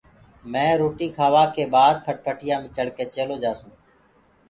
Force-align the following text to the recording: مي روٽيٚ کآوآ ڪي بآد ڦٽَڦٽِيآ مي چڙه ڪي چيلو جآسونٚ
مي 0.51 0.67
روٽيٚ 0.81 1.13
کآوآ 1.15 1.43
ڪي 1.55 1.63
بآد 1.73 1.95
ڦٽَڦٽِيآ 2.05 2.55
مي 2.61 2.69
چڙه 2.75 2.91
ڪي 2.97 3.05
چيلو 3.13 3.35
جآسونٚ 3.43 3.75